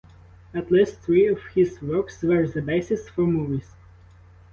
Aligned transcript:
At 0.51 0.71
least 0.71 1.01
three 1.01 1.27
of 1.27 1.43
his 1.53 1.79
works 1.79 2.23
were 2.23 2.47
the 2.47 2.59
basis 2.63 3.07
for 3.07 3.21
movies. 3.27 3.69